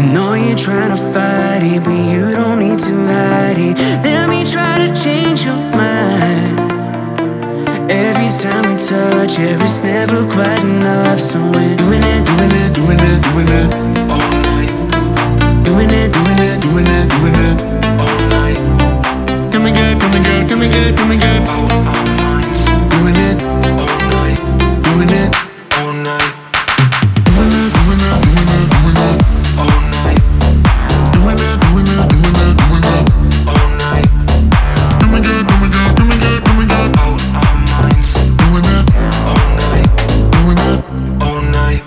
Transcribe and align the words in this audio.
know 0.00 0.34
you're 0.34 0.56
trying 0.56 0.90
to 0.90 1.00
fight 1.12 1.62
it, 1.62 1.82
but 1.84 1.94
you 1.94 2.32
don't 2.32 2.58
need 2.58 2.78
to 2.80 2.94
hide 3.06 3.58
it. 3.58 3.76
Let 4.04 4.28
me 4.28 4.44
try 4.44 4.78
to 4.78 4.88
change 4.94 5.44
your 5.44 5.56
mind. 5.56 6.58
Every 7.90 8.30
time 8.42 8.64
we 8.68 8.76
touch, 8.76 9.38
yeah, 9.38 9.62
it's 9.62 9.82
never 9.82 10.24
quite 10.26 10.62
enough. 10.62 11.20
So 11.20 11.38
we're 11.38 11.76
doing 11.76 12.02
it, 12.02 12.20
doing 12.26 12.52
it, 12.62 12.72
doing 12.74 13.00
it, 13.00 13.18
doing 13.22 13.50
it 13.60 13.68
all 14.10 14.30
night. 14.50 14.72
Doing 15.64 15.90
it, 15.90 16.10
doing 16.12 16.40
it, 16.48 16.56
doing 16.60 16.88
it, 16.98 17.06
doing 17.14 17.36
it 17.48 17.56
all 18.02 18.18
night. 18.34 18.58
Come 19.52 19.66
and 19.66 19.74
get, 19.76 20.00
come 20.00 20.14
and 20.14 20.24
get, 20.24 20.48
come 20.48 20.62
and 20.62 20.72
get, 20.72 20.96
come 20.96 21.10
and 21.12 21.20
get 21.20 21.23
all 41.20 41.42
night. 41.42 41.82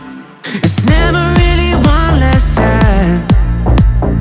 It's 0.63 0.85
never 0.85 1.23
really 1.41 1.73
one 1.75 2.19
last 2.19 2.55
time. 2.55 3.25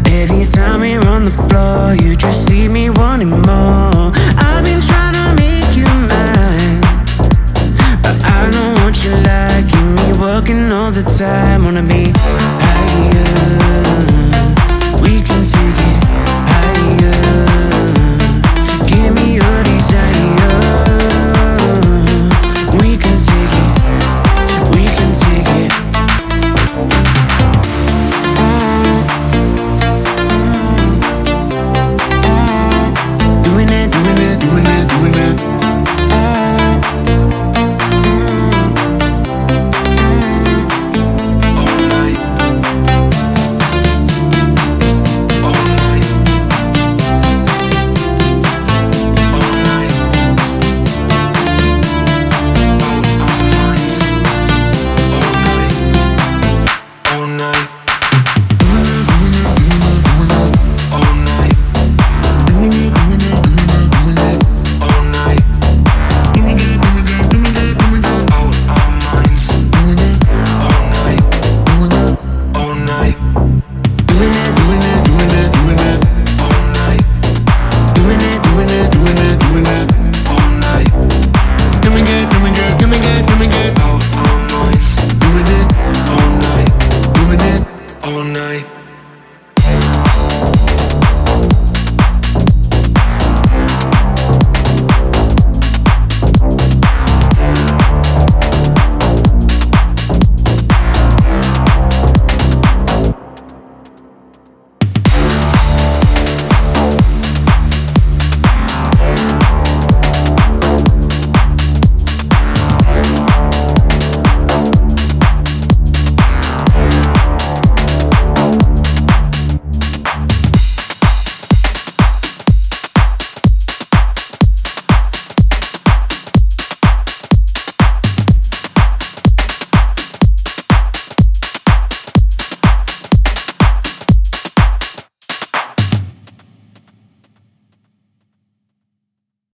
Every 0.07 0.45
time 0.45 0.81
we're 0.81 1.07
on 1.09 1.25
the 1.25 1.31
floor, 1.49 1.95
you 1.95 2.17
just 2.17 2.49
leave 2.49 2.71
me 2.71 2.91
wanting 2.91 3.31
more. 3.31 4.13
I've 4.49 4.65
been 4.65 4.81
trying 4.81 5.15
to 5.21 5.27
make 5.45 5.77
you 5.77 5.89
mine, 6.13 6.81
but 8.03 8.17
I 8.39 8.49
don't 8.51 8.75
want 8.83 9.05
you 9.05 9.13
liking 9.33 9.89
me 9.99 10.09
working 10.19 10.73
all 10.73 10.91
the 10.91 11.03
time. 11.03 11.65
Wanna 11.65 11.83
be 11.83 12.13
higher. 12.17 13.26